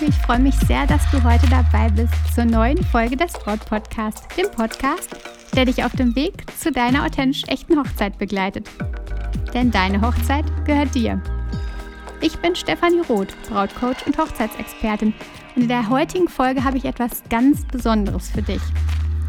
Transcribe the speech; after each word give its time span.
Liebe, 0.00 0.10
ich 0.10 0.26
freue 0.26 0.38
mich 0.38 0.54
sehr, 0.66 0.86
dass 0.86 1.10
du 1.10 1.22
heute 1.24 1.48
dabei 1.48 1.88
bist 1.90 2.12
zur 2.34 2.44
neuen 2.44 2.82
Folge 2.84 3.16
des 3.16 3.32
Braut 3.32 3.64
Podcast, 3.64 4.24
dem 4.36 4.50
Podcast, 4.50 5.08
der 5.54 5.64
dich 5.64 5.82
auf 5.84 5.92
dem 5.92 6.14
Weg 6.14 6.44
zu 6.58 6.70
deiner 6.70 7.04
authentisch 7.04 7.44
echten 7.48 7.78
Hochzeit 7.78 8.18
begleitet. 8.18 8.68
Denn 9.54 9.70
deine 9.70 10.00
Hochzeit 10.00 10.44
gehört 10.64 10.94
dir. 10.94 11.20
Ich 12.20 12.36
bin 12.38 12.54
Stefanie 12.54 13.00
Roth, 13.08 13.34
Brautcoach 13.48 14.06
und 14.06 14.18
Hochzeitsexpertin 14.18 15.14
und 15.56 15.62
in 15.62 15.68
der 15.68 15.88
heutigen 15.88 16.28
Folge 16.28 16.64
habe 16.64 16.76
ich 16.76 16.84
etwas 16.84 17.22
ganz 17.30 17.64
Besonderes 17.64 18.30
für 18.30 18.42
dich. 18.42 18.62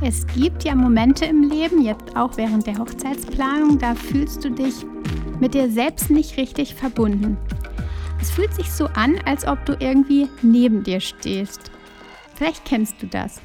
Es 0.01 0.27
gibt 0.27 0.63
ja 0.63 0.75
Momente 0.75 1.25
im 1.25 1.49
Leben, 1.49 1.81
jetzt 1.81 2.15
auch 2.15 2.37
während 2.37 2.67
der 2.67 2.77
Hochzeitsplanung, 2.77 3.79
da 3.79 3.95
fühlst 3.95 4.43
du 4.43 4.51
dich 4.51 4.85
mit 5.39 5.53
dir 5.53 5.69
selbst 5.71 6.09
nicht 6.09 6.37
richtig 6.37 6.75
verbunden. 6.75 7.37
Es 8.21 8.31
fühlt 8.31 8.53
sich 8.53 8.69
so 8.71 8.85
an, 8.87 9.17
als 9.25 9.47
ob 9.47 9.65
du 9.65 9.77
irgendwie 9.79 10.27
neben 10.41 10.83
dir 10.83 10.99
stehst. 10.99 11.71
Vielleicht 12.35 12.65
kennst 12.65 13.01
du 13.01 13.07
das. 13.07 13.41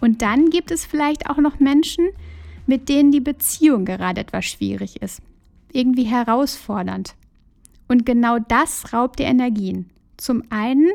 Und 0.00 0.22
dann 0.22 0.50
gibt 0.50 0.70
es 0.70 0.84
vielleicht 0.84 1.28
auch 1.28 1.38
noch 1.38 1.60
Menschen, 1.60 2.08
mit 2.66 2.88
denen 2.88 3.12
die 3.12 3.20
Beziehung 3.20 3.84
gerade 3.84 4.20
etwas 4.20 4.46
schwierig 4.46 5.02
ist. 5.02 5.20
Irgendwie 5.72 6.04
herausfordernd. 6.04 7.14
Und 7.88 8.06
genau 8.06 8.38
das 8.38 8.92
raubt 8.92 9.18
dir 9.18 9.26
Energien. 9.26 9.90
Zum 10.16 10.42
einen 10.50 10.90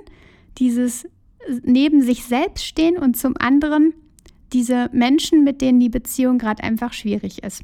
dieses 0.57 1.07
neben 1.63 2.01
sich 2.01 2.25
selbst 2.25 2.65
stehen 2.65 2.97
und 2.97 3.17
zum 3.17 3.35
anderen 3.37 3.93
diese 4.51 4.89
Menschen, 4.91 5.43
mit 5.43 5.61
denen 5.61 5.79
die 5.79 5.89
Beziehung 5.89 6.37
gerade 6.37 6.63
einfach 6.63 6.93
schwierig 6.93 7.43
ist. 7.43 7.63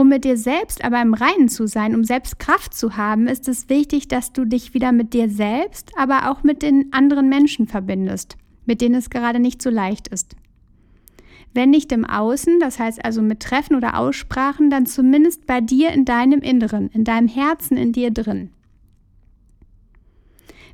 Um 0.00 0.08
mit 0.08 0.24
dir 0.24 0.38
selbst 0.38 0.82
aber 0.82 1.02
im 1.02 1.12
Reinen 1.12 1.50
zu 1.50 1.66
sein, 1.66 1.94
um 1.94 2.04
selbst 2.04 2.38
Kraft 2.38 2.72
zu 2.72 2.96
haben, 2.96 3.26
ist 3.26 3.46
es 3.48 3.68
wichtig, 3.68 4.08
dass 4.08 4.32
du 4.32 4.46
dich 4.46 4.72
wieder 4.72 4.92
mit 4.92 5.12
dir 5.12 5.28
selbst, 5.28 5.92
aber 5.94 6.30
auch 6.30 6.42
mit 6.42 6.62
den 6.62 6.90
anderen 6.94 7.28
Menschen 7.28 7.66
verbindest, 7.66 8.38
mit 8.64 8.80
denen 8.80 8.94
es 8.94 9.10
gerade 9.10 9.40
nicht 9.40 9.60
so 9.60 9.68
leicht 9.68 10.08
ist. 10.08 10.36
Wenn 11.52 11.68
nicht 11.68 11.92
im 11.92 12.06
Außen, 12.06 12.60
das 12.60 12.78
heißt 12.78 13.04
also 13.04 13.20
mit 13.20 13.40
Treffen 13.40 13.76
oder 13.76 13.98
Aussprachen, 13.98 14.70
dann 14.70 14.86
zumindest 14.86 15.46
bei 15.46 15.60
dir 15.60 15.90
in 15.90 16.06
deinem 16.06 16.40
Inneren, 16.40 16.88
in 16.88 17.04
deinem 17.04 17.28
Herzen, 17.28 17.76
in 17.76 17.92
dir 17.92 18.10
drin. 18.10 18.52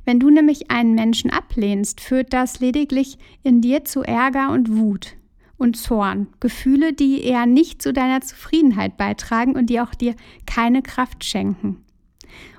Wenn 0.05 0.21
du 0.21 0.29
nämlich 0.29 0.71
einen 0.71 0.95
Menschen 0.95 1.31
ablehnst, 1.31 1.99
führt 1.99 2.31
das 2.31 2.61
lediglich 2.61 3.17
in 3.43 3.59
dir 3.59 3.83
zu 3.83 4.03
Ärger 4.03 4.53
und 4.53 4.77
Wut 4.77 5.17
und 5.57 5.75
Zorn. 5.75 6.27
Gefühle, 6.39 6.93
die 6.93 7.23
eher 7.23 7.45
nicht 7.45 7.81
zu 7.81 7.93
deiner 7.93 8.21
Zufriedenheit 8.21 8.97
beitragen 8.97 9.55
und 9.55 9.69
die 9.69 9.79
auch 9.79 9.95
dir 9.95 10.15
keine 10.45 10.81
Kraft 10.81 11.23
schenken. 11.23 11.83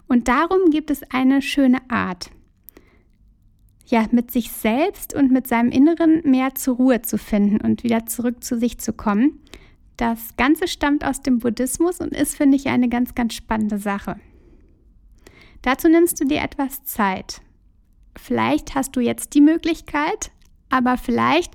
Und 0.09 0.29
darum 0.29 0.71
gibt 0.71 0.91
es 0.91 1.03
eine 1.11 1.43
schöne 1.43 1.79
Art, 1.91 2.31
ja, 3.87 4.07
mit 4.11 4.31
sich 4.31 4.51
selbst 4.51 5.15
und 5.15 5.31
mit 5.31 5.47
seinem 5.47 5.71
Inneren 5.71 6.23
mehr 6.25 6.55
zur 6.55 6.77
Ruhe 6.77 7.03
zu 7.03 7.17
finden 7.19 7.61
und 7.61 7.85
wieder 7.85 8.07
zurück 8.07 8.43
zu 8.45 8.59
sich 8.59 8.79
zu 8.79 8.93
kommen. 8.93 9.41
Das 9.97 10.37
Ganze 10.37 10.69
stammt 10.69 11.05
aus 11.05 11.23
dem 11.23 11.39
Buddhismus 11.39 11.99
und 11.99 12.13
ist, 12.13 12.37
finde 12.37 12.57
ich, 12.57 12.69
eine 12.69 12.89
ganz, 12.89 13.15
ganz 13.15 13.35
spannende 13.35 13.79
Sache. 13.79 14.17
Dazu 15.63 15.89
nimmst 15.89 16.21
du 16.21 16.25
dir 16.25 16.41
etwas 16.41 16.85
Zeit. 16.85 17.41
Vielleicht 18.17 18.75
hast 18.75 18.95
du 18.95 19.01
jetzt 19.01 19.35
die 19.35 19.41
Möglichkeit, 19.41 20.31
aber 20.70 20.97
vielleicht 20.97 21.55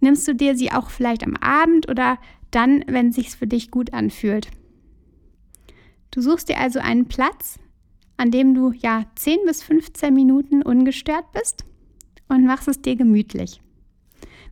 nimmst 0.00 0.26
du 0.26 0.34
dir 0.34 0.56
sie 0.56 0.72
auch 0.72 0.90
vielleicht 0.90 1.24
am 1.24 1.36
Abend 1.36 1.88
oder 1.88 2.18
dann, 2.50 2.84
wenn 2.86 3.08
es 3.08 3.16
sich 3.16 3.30
für 3.30 3.46
dich 3.46 3.70
gut 3.70 3.92
anfühlt. 3.92 4.48
Du 6.10 6.20
suchst 6.20 6.48
dir 6.48 6.58
also 6.58 6.80
einen 6.80 7.06
Platz, 7.06 7.58
an 8.16 8.30
dem 8.30 8.54
du 8.54 8.72
ja 8.72 9.04
10 9.14 9.38
bis 9.46 9.62
15 9.62 10.12
Minuten 10.12 10.62
ungestört 10.62 11.32
bist 11.32 11.64
und 12.28 12.44
machst 12.44 12.68
es 12.68 12.82
dir 12.82 12.96
gemütlich. 12.96 13.60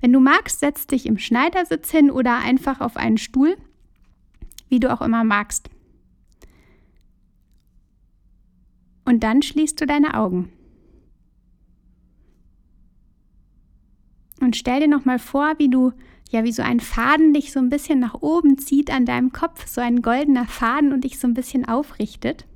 Wenn 0.01 0.13
du 0.13 0.21
magst, 0.21 0.61
setz 0.61 0.87
dich 0.87 1.07
im 1.07 1.19
Schneidersitz 1.19 1.91
hin 1.91 2.11
oder 2.11 2.39
einfach 2.39 2.81
auf 2.81 2.97
einen 2.97 3.19
Stuhl, 3.19 3.57
wie 4.69 4.81
du 4.81 4.93
auch 4.93 5.03
immer 5.03 5.25
magst. 5.25 5.69
Und 9.05 9.25
dann 9.25 9.43
schließt 9.43 9.81
du 9.81 9.87
deine 9.87 10.15
Augen. 10.15 10.53
Und 14.49 14.57
stell 14.57 14.81
dir 14.81 14.89
nochmal 14.89 15.19
vor, 15.19 15.59
wie 15.59 15.69
du, 15.69 15.93
ja, 16.31 16.43
wie 16.43 16.53
so 16.53 16.63
ein 16.63 16.81
Faden 16.81 17.35
dich 17.35 17.53
so 17.53 17.59
ein 17.59 17.69
bisschen 17.69 17.99
nach 17.99 18.15
oben 18.23 18.57
zieht 18.57 18.91
an 18.91 19.05
deinem 19.05 19.31
Kopf, 19.31 19.67
so 19.67 19.83
ein 19.83 20.01
goldener 20.01 20.47
Faden 20.47 20.95
und 20.95 21.05
dich 21.05 21.19
so 21.19 21.29
ein 21.29 21.35
bisschen 21.35 21.69
aufrichtet. 21.69 22.47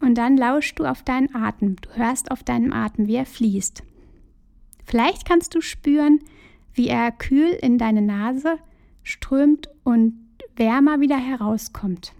Und 0.00 0.18
dann 0.18 0.36
lauschst 0.36 0.76
du 0.76 0.86
auf 0.86 1.04
deinen 1.04 1.32
Atem. 1.32 1.76
Du 1.76 1.90
hörst 1.90 2.32
auf 2.32 2.42
deinem 2.42 2.72
Atem, 2.72 3.06
wie 3.06 3.14
er 3.14 3.26
fließt. 3.26 3.84
Vielleicht 4.84 5.24
kannst 5.24 5.54
du 5.54 5.60
spüren, 5.60 6.18
wie 6.74 6.88
er 6.88 7.12
kühl 7.12 7.56
in 7.62 7.78
deine 7.78 8.02
Nase 8.02 8.58
strömt 9.04 9.68
und 9.84 10.14
wärmer 10.56 10.98
wieder 10.98 11.16
herauskommt. 11.16 12.12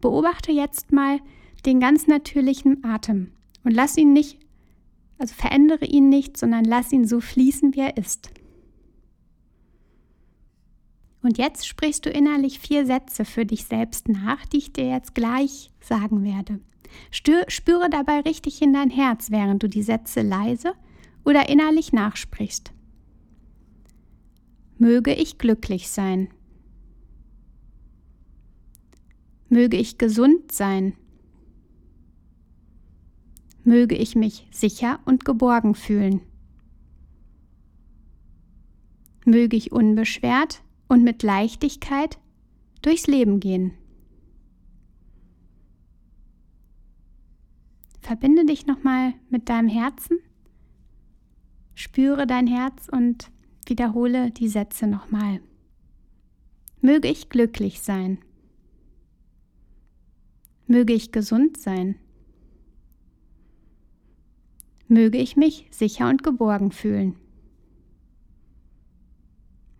Beobachte 0.00 0.50
jetzt 0.50 0.92
mal 0.92 1.18
den 1.66 1.78
ganz 1.78 2.06
natürlichen 2.06 2.84
Atem 2.84 3.32
und 3.64 3.72
lass 3.72 3.98
ihn 3.98 4.14
nicht 4.14 4.38
also 5.18 5.34
verändere 5.34 5.84
ihn 5.84 6.08
nicht, 6.08 6.36
sondern 6.36 6.64
lass 6.64 6.92
ihn 6.92 7.06
so 7.06 7.20
fließen, 7.20 7.74
wie 7.74 7.80
er 7.80 7.96
ist. 7.96 8.30
Und 11.22 11.36
jetzt 11.36 11.66
sprichst 11.66 12.06
du 12.06 12.10
innerlich 12.10 12.60
vier 12.60 12.86
Sätze 12.86 13.24
für 13.24 13.44
dich 13.44 13.64
selbst 13.64 14.08
nach, 14.08 14.46
die 14.46 14.58
ich 14.58 14.72
dir 14.72 14.88
jetzt 14.88 15.14
gleich 15.14 15.70
sagen 15.80 16.22
werde. 16.22 16.60
Spüre 17.10 17.90
dabei 17.90 18.20
richtig 18.20 18.62
in 18.62 18.72
dein 18.72 18.90
Herz, 18.90 19.30
während 19.30 19.62
du 19.62 19.68
die 19.68 19.82
Sätze 19.82 20.22
leise 20.22 20.74
oder 21.24 21.48
innerlich 21.48 21.92
nachsprichst. 21.92 22.72
Möge 24.78 25.12
ich 25.12 25.38
glücklich 25.38 25.90
sein. 25.90 26.28
Möge 29.48 29.76
ich 29.76 29.98
gesund 29.98 30.52
sein 30.52 30.94
möge 33.68 33.94
ich 33.94 34.16
mich 34.16 34.48
sicher 34.50 34.98
und 35.04 35.26
geborgen 35.26 35.74
fühlen. 35.74 36.22
Möge 39.26 39.58
ich 39.58 39.72
unbeschwert 39.72 40.62
und 40.88 41.04
mit 41.04 41.22
Leichtigkeit 41.22 42.18
durchs 42.80 43.06
Leben 43.06 43.40
gehen. 43.40 43.74
Verbinde 48.00 48.46
dich 48.46 48.66
nochmal 48.66 49.12
mit 49.28 49.50
deinem 49.50 49.68
Herzen, 49.68 50.18
spüre 51.74 52.26
dein 52.26 52.46
Herz 52.46 52.88
und 52.90 53.30
wiederhole 53.66 54.30
die 54.30 54.48
Sätze 54.48 54.86
nochmal. 54.86 55.42
Möge 56.80 57.08
ich 57.08 57.28
glücklich 57.28 57.82
sein. 57.82 58.16
Möge 60.66 60.94
ich 60.94 61.12
gesund 61.12 61.58
sein 61.58 61.96
möge 64.88 65.18
ich 65.18 65.36
mich 65.36 65.66
sicher 65.70 66.08
und 66.08 66.22
geborgen 66.22 66.72
fühlen. 66.72 67.14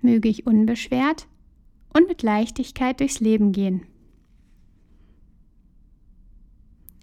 Möge 0.00 0.28
ich 0.28 0.46
unbeschwert 0.46 1.26
und 1.94 2.06
mit 2.06 2.22
Leichtigkeit 2.22 3.00
durchs 3.00 3.20
Leben 3.20 3.52
gehen. 3.52 3.82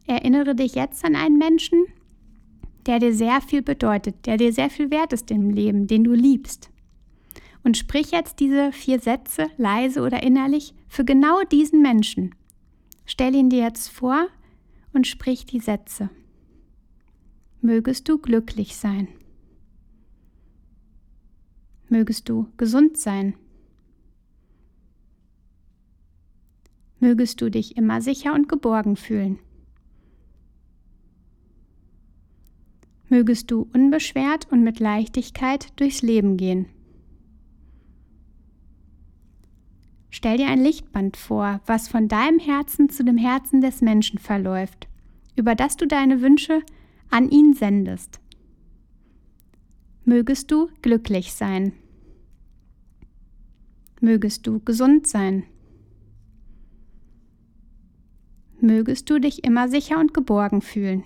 Erinnere 0.07 0.55
dich 0.55 0.75
jetzt 0.75 1.03
an 1.03 1.15
einen 1.15 1.37
Menschen, 1.37 1.85
der 2.85 2.99
dir 2.99 3.13
sehr 3.13 3.41
viel 3.41 3.63
bedeutet, 3.63 4.27
der 4.27 4.37
dir 4.37 4.53
sehr 4.53 4.69
viel 4.69 4.91
wert 4.91 5.11
ist 5.11 5.31
im 5.31 5.49
Leben, 5.49 5.87
den 5.87 6.03
du 6.03 6.13
liebst. 6.13 6.69
Und 7.63 7.77
sprich 7.77 8.11
jetzt 8.11 8.39
diese 8.39 8.71
vier 8.71 8.99
Sätze 8.99 9.47
leise 9.57 10.01
oder 10.01 10.21
innerlich 10.21 10.75
für 10.87 11.03
genau 11.03 11.41
diesen 11.51 11.81
Menschen. 11.81 12.35
Stell 13.07 13.33
ihn 13.33 13.49
dir 13.49 13.63
jetzt 13.63 13.89
vor 13.89 14.27
und 14.93 15.07
sprich 15.07 15.47
die 15.47 15.59
Sätze 15.59 16.11
mögest 17.65 18.07
du 18.07 18.19
glücklich 18.19 18.77
sein. 18.77 19.07
Mögest 21.89 22.29
du 22.29 22.47
gesund 22.57 22.97
sein. 22.97 23.35
Mögest 26.99 27.41
du 27.41 27.49
dich 27.49 27.75
immer 27.75 28.01
sicher 28.01 28.33
und 28.33 28.47
geborgen 28.47 28.95
fühlen. 28.95 29.39
Mögest 33.09 33.51
du 33.51 33.67
unbeschwert 33.73 34.51
und 34.51 34.63
mit 34.63 34.79
Leichtigkeit 34.79 35.79
durchs 35.79 36.01
Leben 36.01 36.37
gehen. 36.37 36.67
Stell 40.09 40.37
dir 40.37 40.47
ein 40.47 40.63
Lichtband 40.63 41.17
vor, 41.17 41.61
was 41.65 41.87
von 41.87 42.07
deinem 42.07 42.39
Herzen 42.39 42.89
zu 42.89 43.03
dem 43.03 43.17
Herzen 43.17 43.61
des 43.61 43.81
Menschen 43.81 44.17
verläuft, 44.17 44.87
über 45.35 45.55
das 45.55 45.77
du 45.77 45.85
deine 45.85 46.21
Wünsche 46.21 46.63
an 47.09 47.29
ihn 47.29 47.53
sendest. 47.53 48.19
Mögest 50.03 50.51
du 50.51 50.69
glücklich 50.81 51.33
sein. 51.33 51.73
Mögest 54.01 54.45
du 54.45 54.59
gesund 54.59 55.07
sein. 55.07 55.45
mögest 58.65 59.09
du 59.09 59.19
dich 59.19 59.43
immer 59.43 59.69
sicher 59.69 59.99
und 59.99 60.13
geborgen 60.13 60.61
fühlen. 60.61 61.03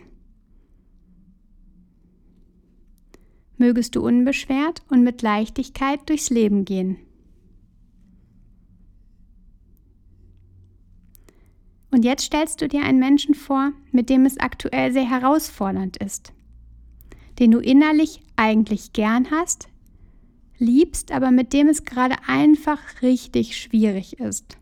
Mögest 3.58 3.96
du 3.96 4.02
unbeschwert 4.02 4.84
und 4.90 5.04
mit 5.04 5.22
Leichtigkeit 5.22 6.08
durchs 6.08 6.30
Leben 6.30 6.64
gehen. 6.64 6.98
Und 12.00 12.06
jetzt 12.06 12.24
stellst 12.24 12.62
du 12.62 12.70
dir 12.70 12.84
einen 12.84 13.00
Menschen 13.00 13.36
vor, 13.36 13.74
mit 13.92 14.10
dem 14.10 14.26
es 14.26 14.40
aktuell 14.40 14.94
sehr 14.94 15.04
herausfordernd 15.04 15.98
ist, 15.98 16.32
den 17.40 17.52
du 17.52 17.60
innerlich 17.60 18.22
eigentlich 18.38 18.94
gern 18.94 19.32
hast, 19.32 19.68
liebst, 20.58 21.12
aber 21.12 21.30
mit 21.32 21.52
dem 21.52 21.68
es 21.68 21.84
gerade 21.84 22.16
einfach 22.26 22.80
richtig 23.02 23.58
schwierig 23.58 24.18
ist. 24.18 24.58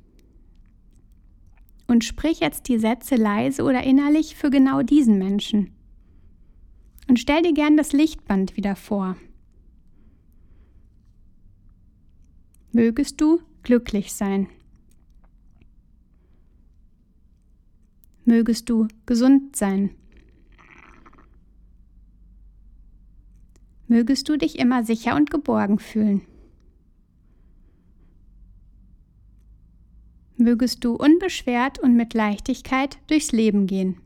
Und 1.85 2.03
sprich 2.03 2.39
jetzt 2.39 2.69
die 2.69 2.79
Sätze 2.79 3.17
leise 3.17 3.61
oder 3.61 3.83
innerlich 3.83 4.35
für 4.35 4.49
genau 4.49 4.81
diesen 4.81 5.19
Menschen. 5.19 5.69
Und 7.07 7.19
stell 7.19 7.43
dir 7.43 7.53
gern 7.53 7.77
das 7.77 7.93
Lichtband 7.93 8.57
wieder 8.57 8.75
vor. 8.75 9.15
Mögest 12.71 13.21
du 13.21 13.41
glücklich 13.61 14.11
sein. 14.11 14.47
Mögest 18.27 18.69
du 18.69 18.89
gesund 19.05 19.55
sein. 19.55 19.91
Mögest 23.87 24.27
du 24.27 24.37
dich 24.37 24.59
immer 24.59 24.83
sicher 24.83 25.15
und 25.15 25.31
geborgen 25.31 25.79
fühlen. 25.79 26.23
Mögest 30.35 30.83
du 30.83 30.95
unbeschwert 30.95 31.79
und 31.79 31.95
mit 31.95 32.13
Leichtigkeit 32.13 32.99
durchs 33.07 33.31
Leben 33.31 33.65
gehen. 33.65 34.01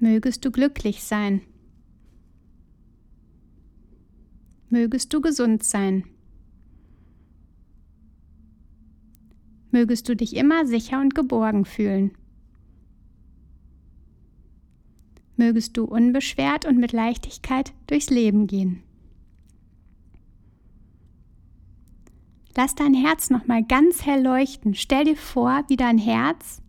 Mögest 0.00 0.44
du 0.44 0.50
glücklich 0.50 1.04
sein. 1.04 1.42
Mögest 4.68 5.14
du 5.14 5.20
gesund 5.20 5.62
sein. 5.62 6.06
Mögest 9.76 10.08
du 10.08 10.16
dich 10.16 10.34
immer 10.34 10.64
sicher 10.64 11.02
und 11.02 11.14
geborgen 11.14 11.66
fühlen. 11.66 12.12
Mögest 15.36 15.76
du 15.76 15.84
unbeschwert 15.84 16.64
und 16.64 16.78
mit 16.78 16.92
Leichtigkeit 16.92 17.74
durchs 17.86 18.08
Leben 18.08 18.46
gehen. 18.46 18.82
Lass 22.56 22.74
dein 22.74 22.94
Herz 22.94 23.28
nochmal 23.28 23.64
ganz 23.64 24.06
hell 24.06 24.22
leuchten. 24.22 24.74
Stell 24.74 25.04
dir 25.04 25.16
vor, 25.16 25.62
wie 25.68 25.76
dein 25.76 25.98
Herz 25.98 26.62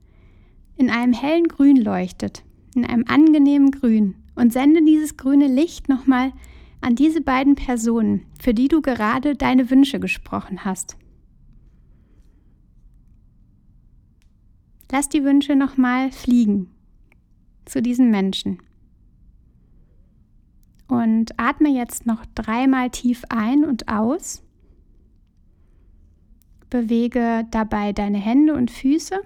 in 0.75 0.89
einem 0.89 1.13
hellen 1.13 1.48
Grün 1.48 1.77
leuchtet 1.77 2.44
in 2.75 2.83
einem 2.83 3.06
angenehmen 3.07 3.71
Grün 3.71 4.15
und 4.36 4.51
sende 4.51 4.83
dieses 4.83 5.15
grüne 5.15 5.48
Licht 5.48 5.88
nochmal 5.88 6.33
an 6.81 6.95
diese 6.95 7.21
beiden 7.21 7.56
Personen, 7.56 8.25
für 8.38 8.54
die 8.54 8.68
du 8.68 8.81
gerade 8.81 9.38
deine 9.38 9.71
Wünsche 9.71 10.01
gesprochen 10.01 10.65
hast. 10.65 10.98
Lass 14.92 15.10
die 15.10 15.24
Wünsche 15.24 15.56
nochmal 15.56 16.12
fliegen 16.12 16.72
zu 17.66 17.81
diesen 17.81 18.10
Menschen. 18.10 18.60
Und 20.88 21.38
atme 21.38 21.69
jetzt 21.69 22.06
noch 22.06 22.25
dreimal 22.34 22.89
tief 22.89 23.24
ein 23.30 23.66
und 23.66 23.89
aus. 23.89 24.44
Bewege 26.69 27.45
dabei 27.51 27.92
deine 27.92 28.18
Hände 28.18 28.54
und 28.54 28.72
Füße 28.72 29.19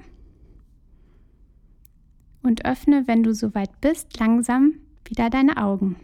und 2.43 2.65
öffne, 2.65 3.07
wenn 3.07 3.23
du 3.23 3.33
soweit 3.33 3.81
bist, 3.81 4.19
langsam 4.19 4.73
wieder 5.05 5.29
deine 5.29 5.57
Augen. 5.57 5.97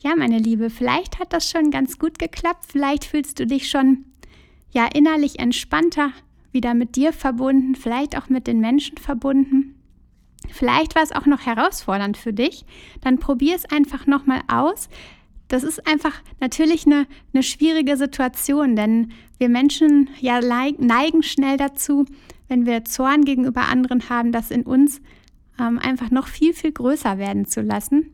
Ja, 0.00 0.14
meine 0.14 0.38
Liebe, 0.38 0.70
vielleicht 0.70 1.18
hat 1.18 1.32
das 1.32 1.50
schon 1.50 1.70
ganz 1.70 1.98
gut 1.98 2.18
geklappt. 2.18 2.66
Vielleicht 2.68 3.04
fühlst 3.04 3.40
du 3.40 3.46
dich 3.46 3.68
schon 3.68 4.04
ja 4.70 4.86
innerlich 4.86 5.38
entspannter, 5.38 6.12
wieder 6.52 6.74
mit 6.74 6.96
dir 6.96 7.12
verbunden, 7.12 7.74
vielleicht 7.74 8.16
auch 8.16 8.28
mit 8.28 8.46
den 8.46 8.60
Menschen 8.60 8.98
verbunden. 8.98 9.74
Vielleicht 10.50 10.94
war 10.94 11.02
es 11.02 11.12
auch 11.12 11.26
noch 11.26 11.44
herausfordernd 11.46 12.16
für 12.16 12.32
dich. 12.32 12.64
Dann 13.00 13.18
probier 13.18 13.54
es 13.54 13.64
einfach 13.66 14.06
nochmal 14.06 14.40
aus. 14.48 14.88
Das 15.48 15.62
ist 15.62 15.86
einfach 15.86 16.14
natürlich 16.40 16.86
eine, 16.86 17.06
eine 17.32 17.42
schwierige 17.42 17.96
Situation, 17.96 18.76
denn 18.76 19.12
wir 19.38 19.48
Menschen 19.48 20.10
ja 20.20 20.40
neigen 20.40 21.22
schnell 21.22 21.56
dazu, 21.56 22.04
wenn 22.48 22.66
wir 22.66 22.84
Zorn 22.84 23.24
gegenüber 23.24 23.62
anderen 23.68 24.08
haben, 24.08 24.32
das 24.32 24.50
in 24.50 24.62
uns 24.62 25.00
ähm, 25.58 25.78
einfach 25.78 26.10
noch 26.10 26.28
viel, 26.28 26.52
viel 26.52 26.72
größer 26.72 27.18
werden 27.18 27.46
zu 27.46 27.60
lassen. 27.60 28.12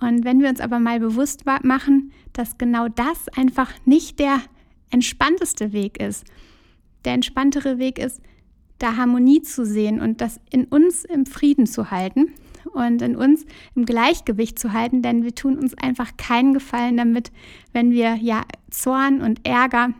Und 0.00 0.24
wenn 0.24 0.40
wir 0.40 0.48
uns 0.48 0.60
aber 0.60 0.78
mal 0.78 0.98
bewusst 0.98 1.44
machen, 1.62 2.12
dass 2.32 2.58
genau 2.58 2.88
das 2.88 3.28
einfach 3.36 3.70
nicht 3.84 4.18
der 4.18 4.40
entspannteste 4.92 5.72
Weg 5.72 6.00
ist. 6.00 6.24
Der 7.04 7.14
entspanntere 7.14 7.78
Weg 7.78 7.98
ist, 7.98 8.20
da 8.78 8.96
Harmonie 8.96 9.42
zu 9.42 9.64
sehen 9.64 10.00
und 10.00 10.20
das 10.20 10.40
in 10.50 10.64
uns 10.64 11.04
im 11.04 11.26
Frieden 11.26 11.66
zu 11.66 11.90
halten 11.90 12.32
und 12.72 13.02
in 13.02 13.16
uns 13.16 13.44
im 13.74 13.84
Gleichgewicht 13.84 14.58
zu 14.58 14.72
halten, 14.72 15.02
denn 15.02 15.24
wir 15.24 15.34
tun 15.34 15.58
uns 15.58 15.74
einfach 15.74 16.16
keinen 16.16 16.54
Gefallen 16.54 16.96
damit, 16.96 17.32
wenn 17.72 17.90
wir 17.90 18.16
ja 18.16 18.42
Zorn 18.70 19.20
und 19.20 19.46
Ärger 19.46 19.94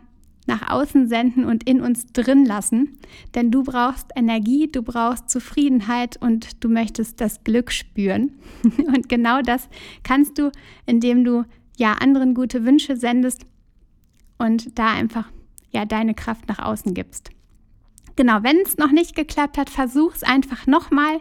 nach 0.47 0.69
außen 0.69 1.07
senden 1.07 1.45
und 1.45 1.67
in 1.69 1.79
uns 1.79 2.07
drin 2.07 2.45
lassen. 2.45 2.97
Denn 3.35 3.51
du 3.51 3.63
brauchst 3.63 4.07
Energie, 4.15 4.69
du 4.69 4.81
brauchst 4.81 5.29
Zufriedenheit 5.29 6.17
und 6.21 6.63
du 6.63 6.69
möchtest 6.69 7.21
das 7.21 7.43
Glück 7.45 7.71
spüren. 7.71 8.33
Und 8.77 9.07
genau 9.07 9.41
das 9.41 9.69
kannst 10.03 10.37
du, 10.37 10.51
indem 10.85 11.23
du 11.23 11.45
ja 11.77 11.93
anderen 11.93 12.33
gute 12.33 12.65
Wünsche 12.65 12.97
sendest 12.97 13.45
und 14.43 14.77
da 14.77 14.91
einfach 14.91 15.29
ja 15.71 15.85
deine 15.85 16.13
Kraft 16.13 16.47
nach 16.47 16.59
außen 16.59 16.93
gibst. 16.93 17.31
Genau, 18.15 18.43
wenn 18.43 18.57
es 18.57 18.77
noch 18.77 18.91
nicht 18.91 19.15
geklappt 19.15 19.57
hat, 19.57 19.71
versuch 19.71 20.13
es 20.13 20.23
einfach 20.23 20.67
nochmal 20.67 21.19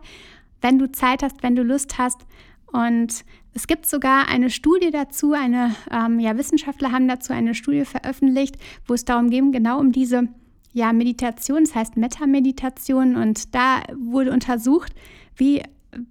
wenn 0.62 0.78
du 0.78 0.90
Zeit 0.90 1.22
hast, 1.22 1.42
wenn 1.42 1.56
du 1.56 1.62
Lust 1.62 1.98
hast. 1.98 2.24
Und 2.72 3.24
es 3.52 3.66
gibt 3.66 3.84
sogar 3.84 4.28
eine 4.28 4.48
Studie 4.48 4.90
dazu, 4.90 5.34
eine, 5.34 5.74
ähm, 5.90 6.18
ja, 6.18 6.38
Wissenschaftler 6.38 6.90
haben 6.90 7.06
dazu 7.06 7.34
eine 7.34 7.54
Studie 7.54 7.84
veröffentlicht, 7.84 8.56
wo 8.86 8.94
es 8.94 9.04
darum 9.04 9.28
ging, 9.28 9.52
genau 9.52 9.78
um 9.78 9.92
diese 9.92 10.28
ja, 10.72 10.94
Meditation, 10.94 11.64
das 11.64 11.74
heißt 11.74 11.98
Metameditation. 11.98 13.16
Und 13.16 13.54
da 13.54 13.82
wurde 13.94 14.32
untersucht, 14.32 14.94
wie, 15.36 15.62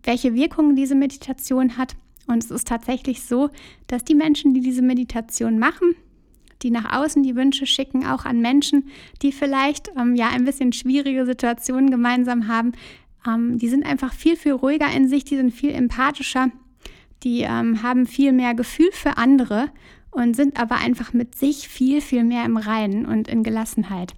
welche 0.04 0.36
Wirkungen 0.36 0.76
diese 0.76 0.94
Meditation 0.94 1.78
hat. 1.78 1.96
Und 2.28 2.44
es 2.44 2.52
ist 2.52 2.68
tatsächlich 2.68 3.24
so, 3.24 3.50
dass 3.88 4.04
die 4.04 4.14
Menschen, 4.14 4.54
die 4.54 4.62
diese 4.62 4.84
Meditation 4.84 5.58
machen, 5.58 5.96
die 6.64 6.72
nach 6.72 6.98
außen 6.98 7.24
die 7.24 7.36
Wünsche 7.36 7.66
schicken, 7.66 8.06
auch 8.06 8.26
an 8.26 8.42
Menschen, 8.42 8.90
die 9.22 9.32
vielleicht 9.32 9.92
ähm, 9.98 10.16
ja 10.16 10.30
ein 10.30 10.46
bisschen 10.46 10.74
schwierige 10.74 11.26
Situationen 11.26 11.92
gemeinsam 11.92 12.48
haben, 12.48 12.74
ähm, 13.28 13.58
die 13.58 13.70
sind 13.70 13.86
einfach 13.86 14.14
viel, 14.14 14.36
viel 14.36 14.54
ruhiger 14.54 14.92
in 14.92 15.08
sich, 15.08 15.24
die 15.24 15.38
sind 15.38 15.52
viel 15.52 15.72
empathischer, 15.72 16.50
die 17.24 17.42
ähm, 17.42 17.84
haben 17.84 18.08
viel 18.08 18.32
mehr 18.32 18.54
Gefühl 18.54 18.92
für 18.92 19.18
andere 19.18 19.70
und 20.12 20.36
sind 20.36 20.60
aber 20.60 20.76
einfach 20.76 21.14
mit 21.14 21.36
sich 21.36 21.68
viel, 21.68 22.02
viel 22.02 22.24
mehr 22.24 22.46
im 22.46 22.58
Reinen 22.58 23.06
und 23.06 23.28
in 23.28 23.44
Gelassenheit. 23.44 24.14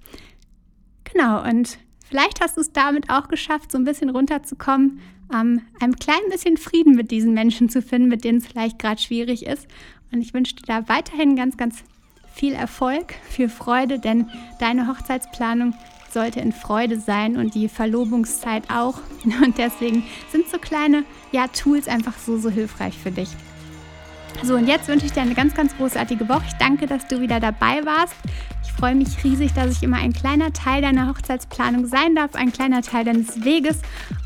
Genau, 1.04 1.44
und 1.44 1.78
vielleicht 2.10 2.42
hast 2.42 2.58
du 2.58 2.62
es 2.62 2.72
damit 2.72 3.10
auch 3.10 3.28
geschafft, 3.28 3.72
so 3.72 3.78
ein 3.78 3.84
bisschen 3.84 4.10
runterzukommen, 4.10 5.00
ähm, 5.34 5.62
ein 5.80 5.96
klein 5.96 6.22
bisschen 6.30 6.58
Frieden 6.58 6.96
mit 6.96 7.12
diesen 7.12 7.34
Menschen 7.34 7.70
zu 7.70 7.82
finden, 7.82 8.08
mit 8.08 8.24
denen 8.24 8.40
es 8.40 8.48
vielleicht 8.48 8.80
gerade 8.80 9.02
schwierig 9.02 9.46
ist. 9.46 9.68
Und 10.12 10.22
ich 10.22 10.34
wünsche 10.34 10.56
dir 10.56 10.64
da 10.66 10.90
weiterhin 10.90 11.36
ganz, 11.36 11.58
ganz 11.58 11.84
viel 12.34 12.54
Erfolg, 12.54 13.16
viel 13.30 13.50
Freude, 13.50 14.00
denn 14.00 14.30
deine 14.60 14.88
Hochzeitsplanung 14.88 15.74
sollte 16.12 16.40
in 16.40 16.52
Freude 16.52 17.00
sein 17.00 17.38
und 17.38 17.56
die 17.56 17.68
Verlobungszeit 17.68 18.70
auch. 18.70 19.00
Und 19.44 19.58
deswegen 19.58 20.04
sind 20.32 20.48
so 20.48 20.58
kleine 20.58 21.06
ja, 21.32 21.48
Tools 21.48 21.88
einfach 21.88 22.14
so, 22.18 22.38
so 22.38 22.50
hilfreich 22.50 22.98
für 22.98 23.10
dich. 23.10 23.30
So, 24.42 24.56
und 24.56 24.68
jetzt 24.68 24.88
wünsche 24.88 25.06
ich 25.06 25.14
dir 25.14 25.22
eine 25.22 25.36
ganz, 25.36 25.54
ganz 25.54 25.76
großartige 25.78 26.28
Woche. 26.28 26.44
Ich 26.48 26.56
danke, 26.56 26.88
dass 26.88 27.08
du 27.08 27.22
wieder 27.22 27.40
dabei 27.40 27.86
warst. 27.86 28.16
Ich 28.64 28.72
freue 28.74 28.96
mich 28.96 29.24
riesig, 29.24 29.54
dass 29.54 29.72
ich 29.72 29.84
immer 29.84 29.98
ein 29.98 30.12
kleiner 30.12 30.52
Teil 30.52 30.82
deiner 30.82 31.08
Hochzeitsplanung 31.08 31.86
sein 31.86 32.16
darf, 32.16 32.36
ein 32.36 32.52
kleiner 32.52 32.82
Teil 32.82 33.06
deines 33.06 33.46
Weges. 33.46 33.80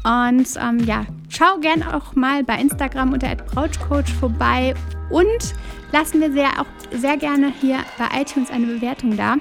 Und 0.04 0.48
ähm, 0.60 0.80
ja, 0.86 1.06
schau 1.30 1.60
gerne 1.60 1.96
auch 1.96 2.16
mal 2.16 2.44
bei 2.44 2.60
Instagram 2.60 3.14
unter 3.14 3.36
@brautcoach 3.36 4.10
vorbei 4.20 4.74
und 5.10 5.54
lass 5.92 6.14
mir 6.14 6.32
sehr 6.32 6.62
auch 6.62 6.68
sehr 6.92 7.18
gerne 7.18 7.52
hier 7.62 7.80
bei 7.98 8.22
iTunes 8.22 8.52
eine 8.52 8.66
Bewertung 8.66 9.18
da 9.18 9.38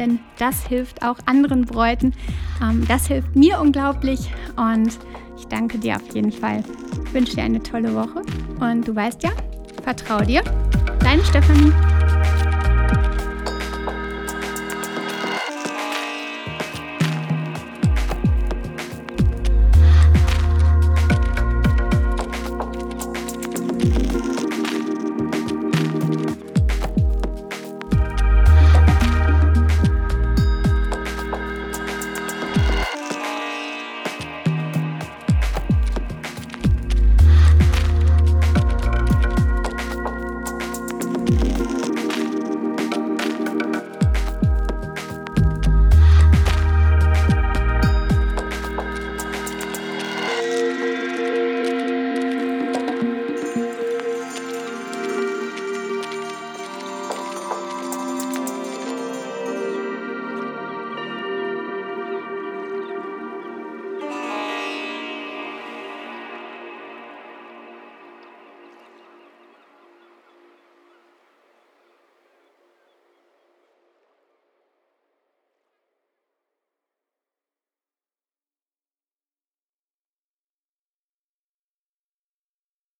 denn 0.00 0.18
das 0.38 0.66
hilft 0.66 1.02
auch 1.02 1.18
anderen 1.26 1.64
Bräuten. 1.64 2.14
Ähm, 2.62 2.86
das 2.88 3.06
hilft 3.06 3.36
mir 3.36 3.60
unglaublich 3.60 4.32
und 4.56 4.98
ich 5.36 5.46
danke 5.48 5.78
dir 5.78 5.96
auf 5.96 6.14
jeden 6.14 6.32
Fall. 6.32 6.62
Ich 7.04 7.14
wünsche 7.14 7.36
dir 7.36 7.42
eine 7.42 7.62
tolle 7.62 7.94
Woche 7.94 8.22
und 8.60 8.86
du 8.86 8.94
weißt 8.94 9.22
ja, 9.22 9.30
Vertrau 9.82 10.20
dir. 10.20 10.42
Deine 11.00 11.24
Stefanie. 11.24 11.72